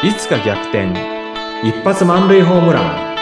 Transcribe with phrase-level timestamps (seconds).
[0.00, 0.92] いつか逆転。
[1.64, 3.16] 一発満塁ホームラン。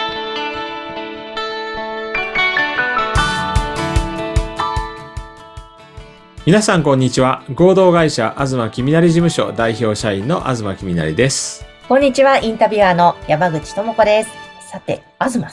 [6.45, 7.43] 皆さんこんにちは。
[7.55, 11.65] 合同会社東きみなり事務所代表社員の東きみなりです。
[11.89, 14.29] こんにちは、インタビュアーの山口智子です。
[14.69, 15.43] さて、東さん。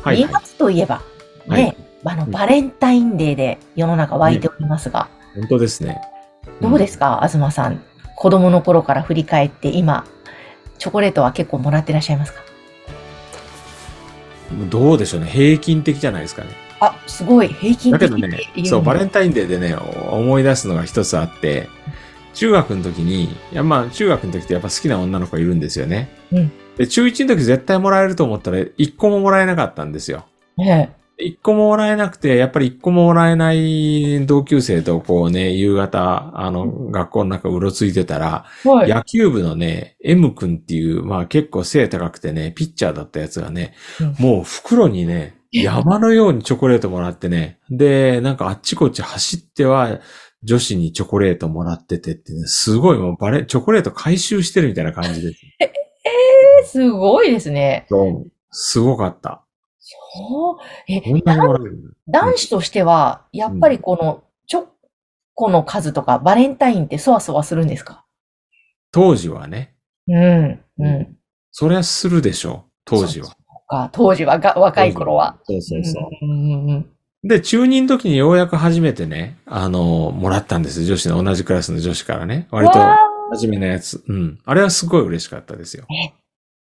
[0.00, 1.02] はい2月といえば、
[1.48, 6.00] はねい、あの、バレンタインデーで世の中湧いておりますが、本当ですね。
[6.62, 7.84] どうですか、東さん。
[8.16, 10.06] 子供の頃から振り返って、今、
[10.82, 12.40] チョコレートは結構もらってらっしゃいますか？
[14.68, 15.28] どうでしょうね。
[15.28, 16.48] 平均的じゃないですかね。
[16.80, 21.68] あ、すごい、平均だけ的どねそうバレンタインデーでね思い出すのが一つあって
[22.34, 26.50] 中学の時にいやまあ中学の時ってやっぱ好きな女の子がいるんですよね、うん。
[26.76, 30.24] で中1の時絶対もらえると思ったら1個ももらえなかったんですよ。
[30.56, 38.90] ね一個ももらえなくて、やっぱり一個ももらえない同級生とこうね、夕方、あの、学校の中うろついてたら、はい。
[38.90, 50.00] 野球部のね、M 君っていう、まあ結構背高くてね、ピッチャーだったやつがね、うんもう袋にね、山のようにチョコレートもらってね、で、なんかあっちこっち走っては、
[50.44, 55.40] 女子にチョコレートもらっててってね、すごいもうバレ、チョコレート回収してるみたいな感じです。
[55.60, 57.86] えー、すごいですね。
[57.88, 59.44] そうすごかった。
[59.82, 60.56] そう？
[60.88, 61.02] え
[62.08, 64.66] 男子としては、やっぱりこの、チョ
[65.34, 68.04] コの数とか、バレンタインってそわそわするんですか？
[68.92, 69.74] 当時はね、
[70.08, 71.16] うん、うん。
[71.50, 73.34] そりゃするでしょう、当時は。
[73.68, 75.38] か、当時はが、若い頃は。
[75.44, 76.08] そうそうそう。
[76.22, 76.88] うんうんうん
[77.24, 82.48] で、中2の時にようやく初めてね、あの、もらったんです女子の、同じクラスの女子からね。
[82.50, 82.98] 割とわ
[83.30, 84.02] 初めのやつ。
[84.08, 84.40] うん。
[84.44, 85.84] あれはすごい嬉しかったですよ。
[85.88, 86.12] え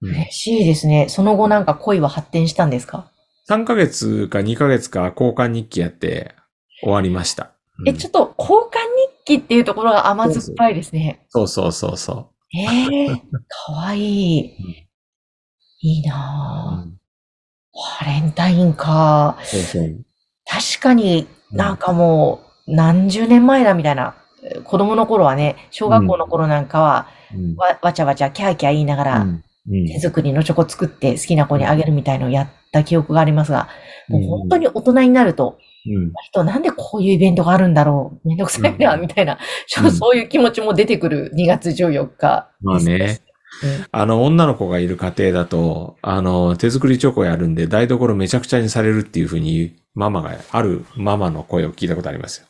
[0.01, 1.09] 嬉しいですね。
[1.09, 3.11] その後なんか恋は発展したんですか、
[3.49, 6.35] 3ヶ月か2ヶ月か交換日記やって
[6.83, 7.53] 終わりました。
[7.79, 8.73] うんえ、ちょっと交換
[9.25, 11.27] 日記っていうところが甘酸っぱいですね。
[11.29, 13.09] そうそうそうそええ
[13.67, 14.41] かわいい。
[14.41, 14.89] うん
[15.81, 16.09] いいう。
[16.09, 16.99] なぁ、うん
[18.01, 19.39] バレンタインか。
[19.45, 20.05] そうそう。
[20.45, 24.15] 確かになんかもう何十年前だみたいな。
[24.43, 33.69] えー子供の頃はね、小学校の頃なんかは、うんわわちゃわちゃキャーキャー言いながら、うんうん手作りのチョコ作って好きな子にあげるみたいのをやった記憶がありますが、
[34.09, 36.13] もう本当に大人になると、うん。
[36.25, 39.01] 人なんでこういうイベントがあるんだろうめんどくさいな、うん。
[39.03, 39.39] みたいな、
[39.83, 39.93] うん。
[39.93, 42.51] そういう気持ちも出てくる2月14日。
[42.61, 43.21] まあね。
[43.91, 52.47] あの、女の子がいる家庭だと、あの、手作りチョコやるんで台所めちゃくちゃにされるっていうふうに、ママが、あるママの声を聞いたことありますよ。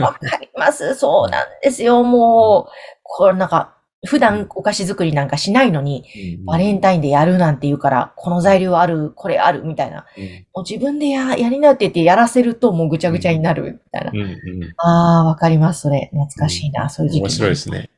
[0.00, 0.94] わかります。
[0.94, 2.02] そうなんですよ。
[2.02, 2.70] もう、
[3.02, 6.04] これなんか、普段お菓子作りなんかしないのに、
[6.46, 10.06] バレンタインでやるなんて言うから、この材料ある、これある、みたいな。
[10.16, 10.24] うん
[10.54, 14.10] もう自分でや、やりなって言ってやらせるともうぐちゃぐちゃになる、みたいな。
[14.12, 14.36] うんうん
[14.78, 16.10] ああ、わかります、それ。
[16.12, 17.22] 懐かしいな、そういう時期。
[17.22, 17.70] 面白いです。
[17.70, 17.90] ね。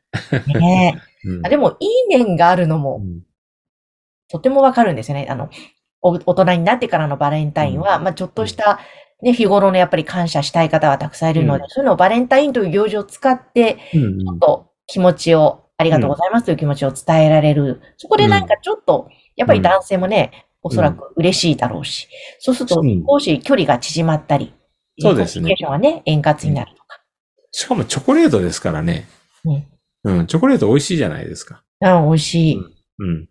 [0.58, 1.00] ね
[1.46, 3.22] うでも、いい面があるのも、うん
[4.32, 5.26] とてもわかるんですよね。
[5.28, 5.50] あの、
[6.00, 8.80] お大人になってからのバレンタインは、まあちょっとした、
[9.20, 17.81] ね、日頃のやっぱり感謝したい方はたくさんいるので、うんそういうのをバレンタインという行事を使って、うんちょっと気持ちを、ありがとうございますという気持ちを伝えられる。
[17.97, 24.54] そこでなんかちょっと、やっぱり男性もね、おそらく嬉しいだろうし、そうするとうん少し距離が縮まったり、
[25.00, 27.00] そうですねコミュニケーションはね、円滑になるとか。
[27.50, 29.09] しかもチョコレートですからね。
[29.44, 29.53] う
[30.12, 30.19] ん。
[30.19, 31.62] うん、チョコレート美味しいじゃないですか。
[31.81, 32.56] あ美味しい。
[32.56, 33.28] うん。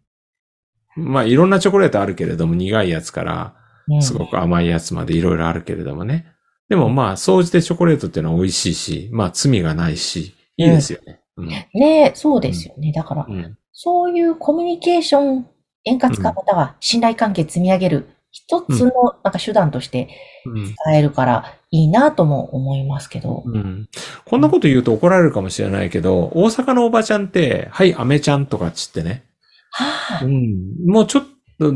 [0.95, 6.27] まあ、いろんなチョコレートあるけれども、苦いやつから、うんすごく甘いやつまでいろいろあるけれどもね。
[6.69, 11.20] でもまあ、総じてチョコレートっていうのは美味しいし、まあ、罪がないし、いいですよね。
[11.41, 11.47] うん。
[11.47, 12.91] ねえそうですよね。
[12.91, 13.57] だから、うん。
[13.73, 15.47] そういうコミュニケーション、
[15.85, 18.91] 円滑化うんまたは信頼関係積み上げる一つの
[19.23, 20.09] なんか手段として
[20.45, 20.65] うん。
[20.65, 23.43] 使えるからいいなとも思いますけど。
[23.45, 23.89] うん。
[24.25, 29.23] こんなこと言うと怒られるかもしれないけど、大阪のおばちゃんって、はい、アメちゃんとかっつってね。
[29.71, 30.55] はあう、ん。
[30.87, 31.23] もうちょっ
[31.59, 31.71] と、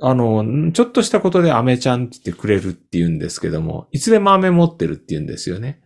[0.00, 5.80] あの、ちょっとしたことでアメちゃんって言ってくれるって言うんですけども、いつでもアメ持ってるって言うんですよね。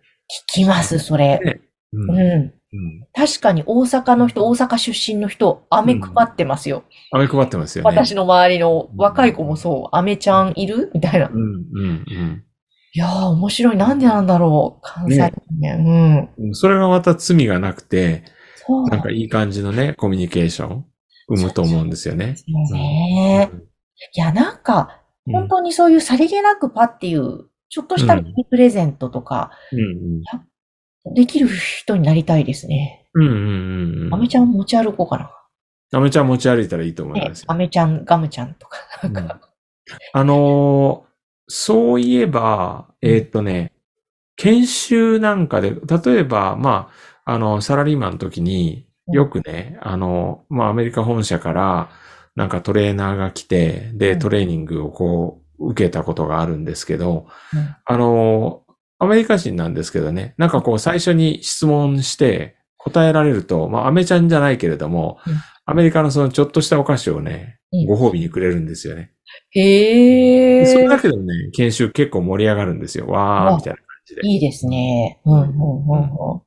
[0.52, 1.38] 聞きます、それ。
[1.38, 1.60] ね
[1.92, 2.10] うん。
[2.10, 2.18] うん。
[2.18, 3.06] うん。
[3.12, 6.84] 確かに大阪の人、大阪出身の人、飴配ってますよ。
[7.12, 7.90] アメ配ってますよね。
[7.90, 10.90] 私の周りの若い子もそう、飴ちゃんいる？
[10.94, 11.28] みたいな。
[11.28, 12.44] うん、うん、うん。
[12.92, 13.76] いやー、面白い。
[13.76, 14.80] なんでなんだろう？
[14.82, 16.30] 関西人ね。
[16.38, 16.46] うん。
[16.46, 18.24] うんそれがまた罪がなくて、
[18.90, 20.84] なんかいい感じのね、コミュニケーション
[21.28, 22.26] 生むと思うんですよね。
[22.26, 23.50] ですね。
[24.14, 24.96] いや、なんか、
[25.26, 30.22] うん本当にそういうさりげなくパっていう、ちょっとしたプレゼントとか、うん
[31.14, 33.08] できる人になりたいですね。
[33.14, 33.26] うん。
[33.26, 34.14] うんうん。
[34.14, 35.30] アメちゃん持ち歩こうかな。
[35.92, 37.46] アメちゃん持ち歩いたらいいと思いねますよ。
[37.48, 38.78] アメちゃん、ガムちゃんとか。
[39.02, 39.40] なんか
[40.12, 41.10] あのー
[41.52, 43.72] そういえば、えーっとね、
[44.36, 46.92] 研修なんかで、例えば、ま
[47.24, 51.90] あ、あの、サラリーマンの時に、よくね、あの、まあ、アメリカ本社から、
[52.36, 58.62] なんかトレーナーが来て、で、うんトレーニングをこう、受けたことがあるんですけど、うんあの、
[59.00, 69.12] アメリカ人なんですけどね、なんかこう、最初に質問して答えられると、まあ、アメちゃんじゃないけれどもうん、アメリカのそのちょっとしたお菓子をねうん、ご褒美にくれるんですよね。
[69.52, 71.00] へそれだえ。
[71.00, 73.06] けでもね、研修結構盛り上がるんですよ。
[73.06, 74.26] わー、わみたいな感じで。
[74.26, 75.20] いいですね。
[75.24, 76.42] うん、うん、うん、うん。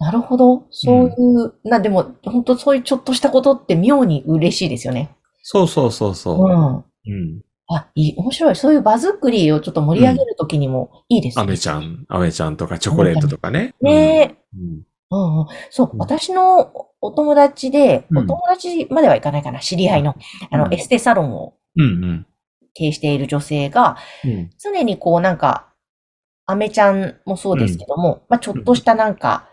[0.00, 0.66] なるほど。
[0.70, 5.14] そういう、な、でも、本当そういうちょっとしたことって妙に嬉しいですよね。
[5.42, 6.50] そうそうそうそうう。
[6.50, 7.14] ん。
[7.14, 7.42] うん。
[7.74, 8.56] あ、いい、面白い。
[8.56, 11.42] そういう場作りをちょっと盛り上げるときにもいいですね。
[11.42, 13.74] アメちゃん、アメちゃんとかチョコレートとかね。
[13.80, 14.36] ねえ。
[14.56, 14.82] うん。
[15.10, 15.46] うんうん。
[15.70, 20.14] そうう、ん私のお友達で、うんお友達まではいかないかな、知り合いの、
[20.50, 22.26] あの、うんエステサロンをうんうん。
[22.74, 24.50] 経営している女性が、うん。
[24.58, 25.68] 常にこうなんか、
[26.46, 29.48] アメちゃんもそうですけども、まあちょっとしたなんか、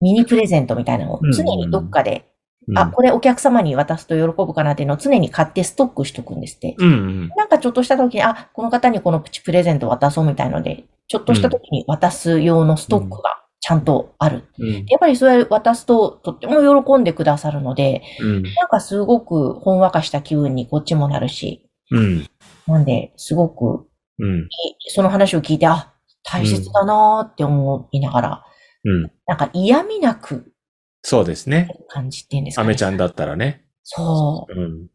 [0.00, 2.31] ミニプレゼントみたいなのをうん常にどっかで、
[2.68, 6.76] うんあ、これお客様に渡すと喜ぶかなっていうのを常に買ってストックしとくんですって。
[6.78, 7.28] うんうん。
[7.36, 14.44] なんかちょっとした時に、あ、この方にこのプチプレゼント渡そうみたいので、ちょっとした時に渡す用のストックがちゃんとある。
[14.58, 14.68] うん。
[14.86, 18.42] やっぱりそれ渡すととっても喜んでくださるので、うん。
[18.42, 22.26] なんかすごくほんわかした気分にこっちもなるし、うん。
[22.66, 23.86] なんで、すごく
[24.18, 24.48] うん。
[24.88, 25.92] その話を聞いて、あ、
[26.22, 28.44] 大切だなーって思いながら、
[28.84, 29.10] うん。
[29.26, 30.51] なんか嫌味なく
[31.02, 31.68] そうですね。
[31.88, 32.68] 感じっていうんですかアね。
[32.68, 33.64] メちゃんだったらね。
[33.82, 34.52] そう。
[34.52, 34.86] うん。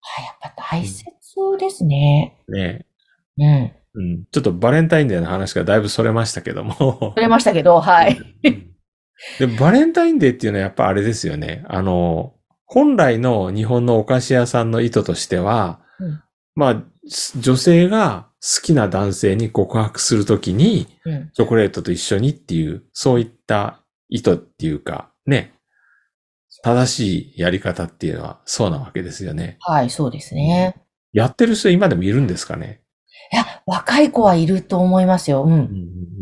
[0.00, 1.04] はい、やっぱ大切
[1.58, 2.38] ですね。
[2.48, 2.86] ね
[3.38, 3.72] うん。
[3.94, 4.24] うん。
[4.30, 6.74] ちょっとバレンタインデーの話がだいぶそれましたけども。
[7.14, 8.18] 取れましたけど、はい。
[9.38, 11.64] で、バレンタインデーっていうのはやっぱあれですよね。
[11.68, 12.34] あの、
[12.64, 16.22] 本来の日本のお菓子屋さんの意図としては、うん
[16.54, 16.82] まあ、
[17.38, 21.30] 女性が好きな男性に告白するときに、うん。
[21.32, 25.54] チョコレートと一緒にっていう、そういった意図っていうか、ね、
[26.62, 29.58] 正しいやり方っていうのはそうなわけですよね。
[29.60, 30.74] はい、そうですね。
[31.12, 32.82] やってる人今でもいるんですかね？
[33.32, 35.44] いや、若い子はいると思いますよ。
[35.44, 35.46] う。
[35.46, 35.56] うんん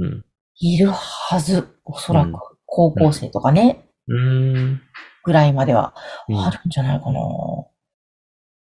[0.01, 0.25] うん
[0.61, 1.69] いるはず。
[1.85, 2.35] おそらくうん。
[2.67, 4.17] 高校生とかね、うん。
[4.17, 4.81] うーん
[5.25, 5.95] ぐらいまでは
[6.29, 7.21] うんあるんじゃないかな。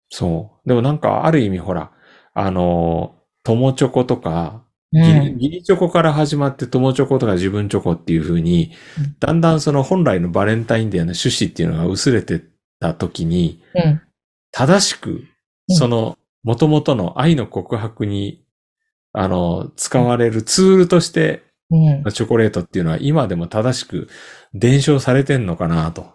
[0.09, 0.67] そう。
[0.67, 1.91] でもなんかある意味ほら、
[2.33, 5.37] あの、友チョコとか、うギリん。
[5.37, 12.41] ギリチョコから始まって友チョコとか自分チョコっていう風にうん、だんだんその本来のバレンタインデーの趣旨っていうのが薄れてっ
[12.79, 14.01] た時に、うん。
[14.51, 15.27] 正しく、うん
[15.73, 18.43] その元々の愛の告白に、
[19.13, 22.11] あの、使われるツールとしてうん。
[22.11, 24.09] チョコレートっていうのは今でも正しく
[24.53, 26.13] 伝承されてんのかなと。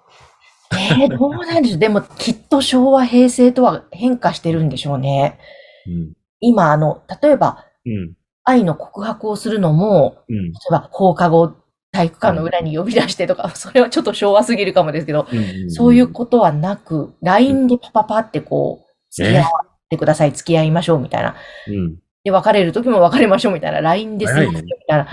[0.72, 1.78] えー、どうなんでしょう。
[1.80, 5.38] でも、きっと昭和、平成とは変化してるんでしょうね。
[5.86, 6.12] うん。
[6.40, 8.14] 今、あの、例えば、うん。
[8.46, 10.36] 愛の告白をするのも、うん。
[10.36, 11.54] 例えば放課後
[11.92, 19.46] 体育館の裏に呼び出してとか、それはちょっと昭和すぎるかもですけど、うんそういうことはなく、LINE でパパパってこう、付き合っ
[19.90, 21.34] てください、付き合いましょうみたいな。
[21.68, 21.96] うん。
[22.22, 25.08] で、別れる時も別れましょうみたいな、LINE です早いねみたいな。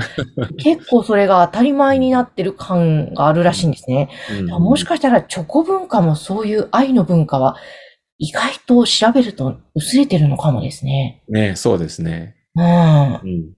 [0.57, 4.09] 結構それが当たり前になってる感があるらしいんですね。
[4.39, 7.55] うんもしかしたらチョコ文化もそういう愛の文化は
[8.17, 11.23] 意外と調べると薄れてるのかもですね。
[11.29, 12.35] ねそうですね。
[12.55, 13.13] うん。
[13.13, 13.53] うん。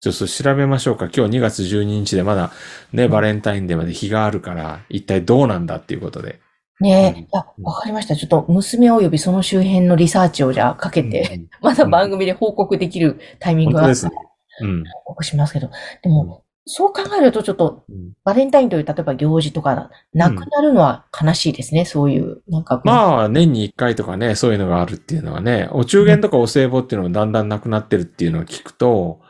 [0.00, 1.08] ちょっと調べましょうか。
[1.14, 2.52] 今日2月12日でまだ
[2.92, 6.40] ね、バレンタインデーまで日があるから、一体どうなんだっていうことで。
[6.80, 8.14] ねえ、わかりました。
[8.14, 14.70] ちょっと娘及びその周辺のリサーチをじゃあかけて、うん、 まだ番組で報告できるタイミングがあったら本当ですね。
[14.70, 14.84] うん。
[15.04, 15.70] 報告しますけど、
[16.02, 21.86] でも、そう考えるとちょっとうんバレンタインという例えば行事とかなくなるのは悲しいですね。
[21.86, 29.20] そういう、なんか、まあ、年に一回とかね、そういうのがあるっていうのはね、お中元とかお歳暮っていうのがだんだんなくなってるっていうのを聞くと、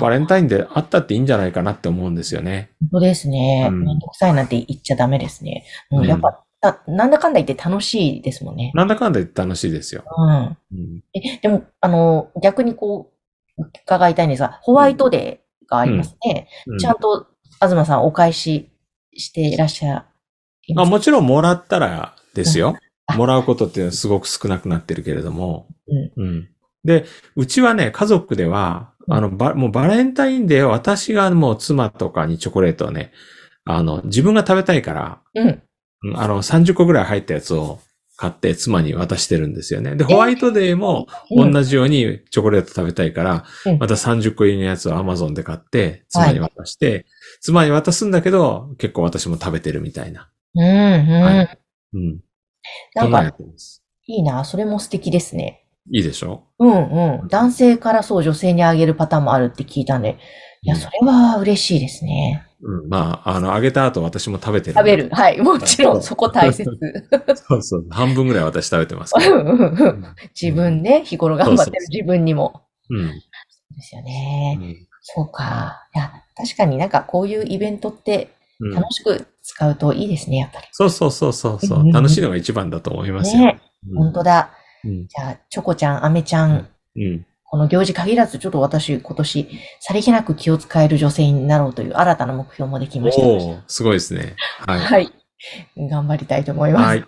[0.00, 2.70] バレンタインデーあったっていいんじゃないかなって思うんですよね。
[2.80, 3.68] 本当ですね。
[3.70, 5.66] うんめんどくさいなんて言っちゃダメですね。
[5.90, 8.72] うんうんやっぱ、だなんだかんだ言って楽しいですもんね。
[8.74, 10.04] なんだかんだ言って楽しいですよ。
[10.16, 10.56] うん。
[10.72, 11.04] うん。
[11.12, 13.12] え、でも、あの、逆にこ
[13.58, 16.48] う、伺いたいんですが、ホワイトデーがありますね。
[16.66, 17.26] うんちゃんと、
[17.60, 18.70] 東さんお返し
[19.14, 20.04] していらっしゃ
[20.66, 20.88] います？
[20.88, 22.76] あもちろんもらったらですよ。
[23.06, 25.66] あもらうことっていうのはすごく少なくなってるけれども。
[25.88, 26.48] うんうん。
[26.84, 27.04] で、
[27.36, 33.12] うちはね、家族では、あの、ば、もうバレンタインデーは私がもう妻とかにチョコレートをね、
[33.64, 35.48] あの、自分が食べたいから、うん。
[36.04, 37.78] うんあの、30個ぐらい入ったやつを
[38.16, 39.96] 買って妻に渡してるんですよね。
[39.96, 47.06] で、ホワイトデーもうん同じようにチョコレート食べたいから、うんまた30個入りのやつを Amazon で買って、妻に渡して、
[47.40, 50.30] 妻に渡すんだけど、結構私も食べてるみたいな。
[50.54, 51.22] うん、うん。
[51.22, 51.58] はい
[51.94, 52.20] うん。
[52.94, 53.36] なんか。
[54.06, 54.44] いいな。
[54.44, 55.64] それも素敵ですね。
[55.90, 56.44] いいでしょ？
[56.58, 57.28] うんうん。
[57.28, 60.18] 男性からそう女性にあげるパターンもあるって聞いたんで、
[60.62, 62.46] いや、うんそれは嬉しいですね。
[62.64, 64.74] うん、まあ、あの、あげた後私も食べてる。
[64.74, 65.08] 食べる。
[65.10, 65.40] はい。
[65.40, 66.70] もちろん、そこ大切。
[67.48, 67.86] そうそう。
[67.90, 69.28] 半分ぐらい私食べてますから。
[69.28, 70.04] うんうんうんうん
[70.40, 72.62] 自分ね、日頃頑張ってる自分にも。
[72.88, 73.08] うん。
[73.08, 74.58] そうですよね。
[74.60, 75.88] うんそうか。
[75.94, 81.92] いや、確かになんかこういうイベントってうん楽しく使うといいですね、やっぱそうそうそうそうそうんうんうう。
[81.92, 83.42] 楽しいのが一番だと思いますり。
[83.42, 83.48] よ。
[83.48, 83.60] ね。
[83.96, 84.50] 本当だ。
[84.84, 85.06] うん。
[85.08, 87.26] じゃあ、チョコちゃん、アメちゃん、うん。
[87.52, 93.26] この行事限らず、ちょっと私、今年、さりげなく気を使える女性になろうという新たな目標もできました。
[93.26, 94.36] おおすごいですね。
[94.66, 94.80] はい。
[94.80, 95.12] はい。
[95.76, 96.84] 頑張りたいと思います。
[96.86, 97.04] はい。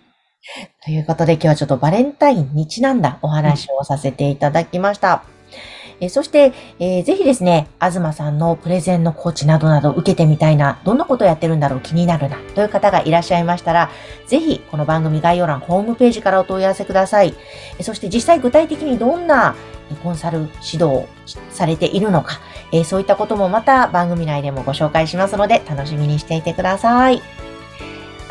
[0.85, 5.25] ということで今日はちょっとバレンタインにちなんだお話をさせていただきました。
[6.01, 13.91] えそして、えーぜひですね、東さんのプレゼンのコーチなどなど受けてみたいな、どんなことやってるんだろう気になるな、という方がいらっしゃいましたら、
[14.27, 17.35] ぜひこの番組概要欄ホームページからお問い合わせください。
[17.79, 19.55] えそして実際具体的にどんな
[20.03, 21.09] コンサル指導を
[21.51, 22.41] されているのか、
[22.73, 27.23] えーそういったこともまた番組内でもご紹介しますので、楽しみにしていてください。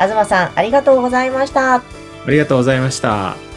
[0.00, 1.76] 東さん、ありがとうございました。
[1.76, 1.82] あ
[2.26, 3.53] りがとうございました。